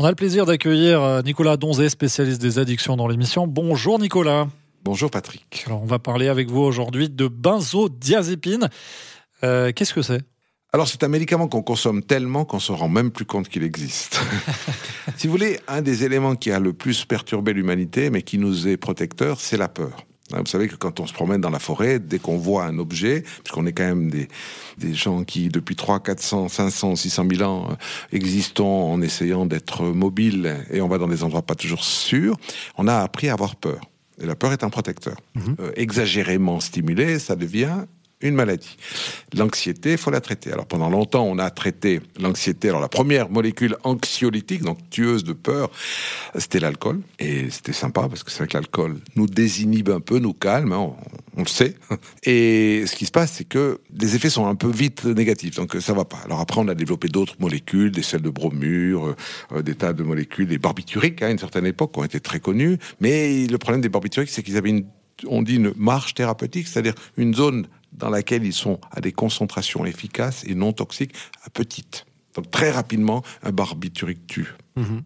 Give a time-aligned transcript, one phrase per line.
[0.00, 3.48] On a le plaisir d'accueillir euh, Nicolas Donzé, spécialiste des addictions dans l'émission.
[3.48, 4.46] Bonjour Nicolas.
[4.84, 5.64] Bonjour Patrick.
[5.66, 8.68] Alors on va parler avec vous aujourd'hui de benzodiazépine.
[9.42, 10.20] Euh, Qu'est-ce que c'est?
[10.72, 14.20] Alors c'est un médicament qu'on consomme tellement qu'on se rend même plus compte qu'il existe.
[15.16, 18.68] si vous voulez, un des éléments qui a le plus perturbé l'humanité, mais qui nous
[18.68, 20.06] est protecteur, c'est la peur.
[20.30, 23.24] Vous savez que quand on se promène dans la forêt, dès qu'on voit un objet,
[23.42, 24.28] puisqu'on est quand même des,
[24.76, 27.74] des gens qui, depuis 3, 400, 500, 600 000 ans, euh,
[28.12, 32.36] existons en essayant d'être mobiles et on va dans des endroits pas toujours sûrs,
[32.76, 33.80] on a appris à avoir peur.
[34.20, 35.16] Et la peur est un protecteur.
[35.34, 35.56] Mhm.
[35.60, 37.84] Euh, exagérément stimulé, ça devient
[38.20, 38.76] une maladie.
[39.36, 40.52] L'anxiété, il faut la traiter.
[40.52, 42.68] Alors pendant longtemps, on a traité l'anxiété.
[42.68, 45.70] Alors la première molécule anxiolytique, donc tueuse de peur,
[46.36, 47.00] c'était l'alcool.
[47.20, 50.72] Et c'était sympa parce que c'est vrai que l'alcool nous désinhibe un peu, nous calme,
[50.72, 50.94] hein,
[51.36, 51.76] on, le sait.
[52.24, 55.76] Et ce qui se passe, c'est que les effets sont un peu vite négatifs, donc
[55.80, 56.18] ça va pas.
[56.24, 59.14] Alors après, on a développé d'autres molécules, des sels de bromure,
[59.52, 62.40] euh, des tas de molécules, des barbituriques hein, à une certaine époque, ont été très
[62.40, 62.78] connus.
[63.00, 64.86] Mais le problème des barbituriques, c'est qu'ils avaient une
[65.26, 69.84] on dit une marche thérapeutique, c'est-à-dire une zone dans laquelle ils sont à des concentrations
[69.84, 72.06] efficaces et non toxiques à petites.
[72.34, 74.54] Donc très rapidement, un barbiturique tue.
[74.76, 75.02] Mhm.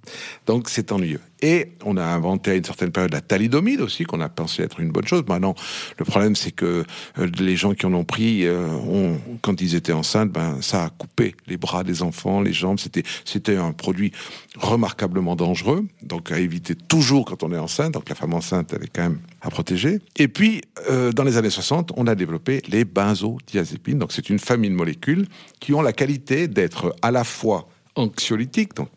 [0.47, 1.21] Donc c'est ennuyeux.
[1.41, 4.79] Et on a inventé à une certaine période la thalidomide aussi, qu'on a pensé être
[4.81, 5.25] une bonne chose.
[5.27, 5.55] Maintenant,
[5.99, 6.85] le problème c'est que
[7.19, 10.85] euh, les gens qui en ont pris, euh, ont, quand ils étaient enceintes, ben ça
[10.85, 12.79] a coupé les bras des enfants, les jambes.
[12.79, 14.13] C'était c'était un produit
[14.57, 17.93] remarquablement dangereux, donc à éviter toujours quand on est enceinte.
[17.93, 20.01] Donc la femme enceinte, elle est quand même à protéger.
[20.17, 20.61] Et puis
[20.91, 23.99] euh, dans les années 60, on a développé les benzodiazépines.
[23.99, 25.27] Donc c'est une famille de molécules
[25.61, 28.89] qui ont la qualité d'être à la fois anxiolytiques, donc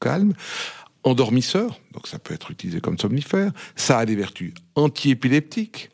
[0.00, 0.32] calme,
[1.04, 5.90] endormisseur, donc ça peut être utilisé comme somnifère, ça a des vertus antiépileptiques,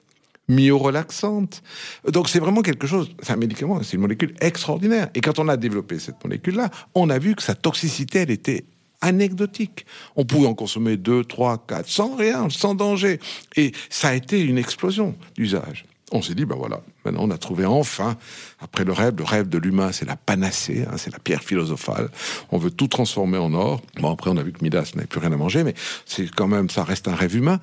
[0.48, 1.62] myorelaxantes.
[2.08, 5.08] Donc c'est vraiment quelque chose, c'est un médicament, c'est une molécule extraordinaire.
[5.14, 8.64] Et quand on a développé cette molécule-là, on a vu que sa toxicité, elle était
[9.00, 9.84] anecdotique.
[10.16, 13.20] On pouvait en consommer deux, trois, quatre, sans rien, sans danger.
[13.56, 17.38] Et ça a été une explosion d'usage on s'est dit, ben voilà, maintenant on a
[17.38, 18.16] trouvé enfin,
[18.60, 22.10] après le rêve, le rêve de l'humain, c'est la panacée, hein, c'est la pierre philosophale.
[22.50, 23.80] On veut tout transformer en or.
[24.00, 25.74] Bon, après on a vu que Midas n'avait plus rien à manger, mais
[26.06, 27.60] c'est quand même, ça reste un rêve humain.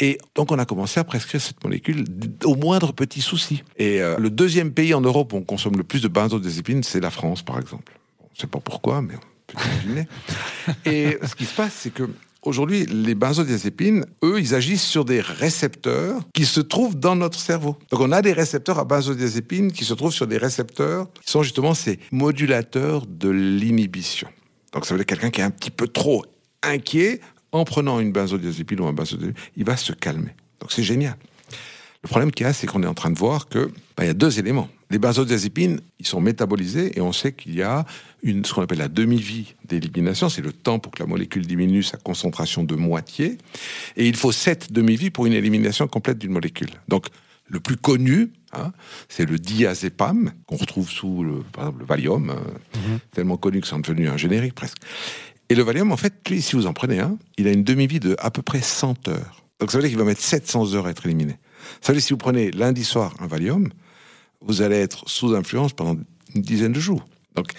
[0.00, 2.04] Et donc on a commencé à prescrire cette molécule
[2.44, 3.62] au moindre petit souci.
[3.76, 7.00] Et euh, le deuxième pays en Europe où on consomme le plus de benzodiazépines, c'est
[7.00, 7.92] la France, par exemple.
[8.20, 10.08] On ne sait pas pourquoi, mais on peut imaginer.
[10.84, 12.08] Et ce qui se passe, c'est que
[12.42, 17.76] Aujourd'hui, les benzodiazépines, eux, ils agissent sur des récepteurs qui se trouvent dans notre cerveau.
[17.92, 21.44] Donc on a des récepteurs à benzodiazépines qui se trouvent sur des récepteurs qui sont
[21.44, 24.28] justement ces modulateurs de l'inhibition.
[24.72, 26.24] Donc ça veut dire quelqu'un qui est un petit peu trop
[26.64, 27.20] inquiet,
[27.52, 30.34] en prenant une benzodiazépine ou un benzodiazépine, il va se calmer.
[30.60, 31.16] Donc c'est génial.
[32.02, 34.06] Le problème qu'il y a, c'est qu'on est en train de voir que ben, il
[34.06, 34.68] y a deux éléments.
[34.92, 37.86] Les benzodiazépines, ils sont métabolisés et on sait qu'il y a
[38.22, 40.28] une, ce qu'on appelle la demi-vie d'élimination.
[40.28, 43.38] C'est le temps pour que la molécule diminue sa concentration de moitié.
[43.96, 46.68] Et il faut sept demi-vies pour une élimination complète d'une molécule.
[46.88, 47.06] Donc,
[47.46, 48.70] le plus connu, hein,
[49.08, 52.36] c'est le diazépam, qu'on retrouve sous, le, par exemple, le Valium, hein,
[52.74, 52.98] mhm.
[53.14, 54.76] tellement connu que c'est devenu un générique presque.
[55.48, 57.98] Et le Valium, en fait, lui, si vous en prenez un, il a une demi-vie
[57.98, 59.42] de à peu près 100 heures.
[59.58, 61.38] Donc ça veut dire qu'il va mettre 700 heures à être éliminé.
[61.80, 63.70] Ça veut dire si vous prenez lundi soir un Valium,
[64.46, 65.96] vous allez être sous influence pendant
[66.34, 67.06] une dizaine de jours.
[67.34, 67.52] Donc,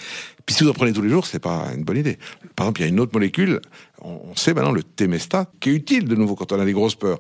[0.46, 2.20] puis si vous en prenez tous les jours, c'est pas une bonne idée.
[2.56, 3.62] Par exemple, il y a une autre molécule,
[4.02, 6.96] on sait maintenant le Temesta, qui est utile de nouveau quand on a des grosses
[6.96, 7.20] peurs.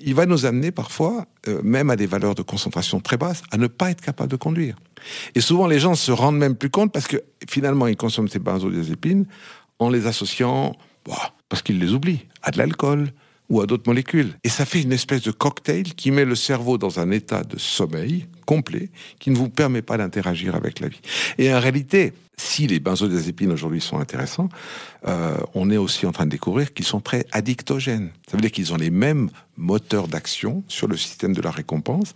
[0.00, 3.56] Il va nous amener parfois, euh, même à des valeurs de concentration très basses, à
[3.56, 4.76] ne pas être capable de conduire.
[5.34, 8.38] Et souvent, les gens se rendent même plus compte parce que finalement, ils consomment ces
[8.40, 9.26] benzodiazépines
[9.78, 10.76] en les associant,
[11.06, 13.12] bah, parce qu'ils les oublient, à de l'alcool,
[13.48, 14.34] ou à d'autres molécules.
[14.42, 17.58] Et ça fait une espèce de cocktail qui met le cerveau dans un état de
[17.58, 21.00] sommeil complet qui ne vous permet pas d'interagir avec la vie.
[21.38, 24.48] Et en réalité, si les benzodiazépines aujourd'hui sont intéressants,
[25.06, 28.10] euh, on est aussi en train de découvrir qu'ils sont très addictogènes.
[28.28, 32.12] Ça veut dire qu'ils ont les mêmes moteurs d'action sur le système de la récompense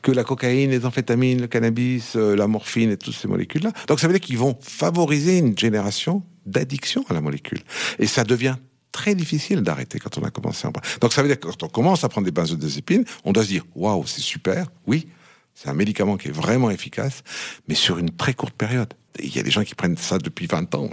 [0.00, 3.72] que la cocaïne, les amphétamines, le cannabis, euh, la morphine et toutes ces molécules-là.
[3.88, 7.60] Donc ça veut dire qu'ils vont favoriser une génération d'addiction à la molécule.
[7.98, 8.56] Et ça devient
[8.98, 10.98] très difficile d'arrêter quand on a commencé à en prendre.
[11.00, 13.48] Donc ça veut dire que quand on commence à prendre des benzodiazépines, on doit se
[13.48, 15.06] dire waouh, c'est super, oui,
[15.54, 17.22] c'est un médicament qui est vraiment efficace,
[17.68, 18.92] mais sur une très courte période.
[19.20, 20.90] il y a des gens qui prennent ça depuis 20 ans.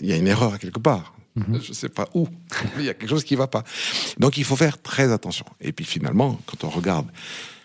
[0.00, 1.14] Il y a une erreur à quelque part.
[1.36, 1.60] Mhm.
[1.60, 2.26] Je ne sais pas où.
[2.78, 3.64] il y a quelque chose qui ne va pas.
[4.18, 5.44] Donc il faut faire très attention.
[5.60, 7.08] Et puis finalement, quand on regarde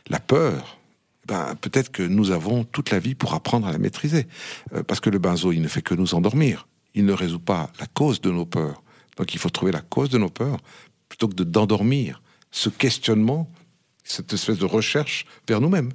[0.09, 0.77] la peur,
[1.25, 4.27] ben, peut-être que nous avons toute la vie pour apprendre à la maîtriser.
[4.73, 6.67] Euh, parce que le benzo, il ne fait que nous endormir.
[6.93, 8.83] Il ne résout pas la cause de nos peurs.
[9.19, 10.57] Donc il faut trouver la cause de nos peurs
[11.09, 12.21] plutôt que d'endormir
[12.51, 13.51] ce questionnement,
[14.03, 15.91] cette espèce de recherche vers nous-mêmes.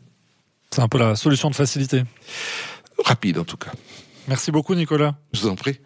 [0.70, 2.02] C'est un peu la solution de facilité.
[3.04, 3.72] Rapide en tout cas.
[4.28, 5.16] Merci beaucoup Nicolas.
[5.32, 5.80] Je vous en prie.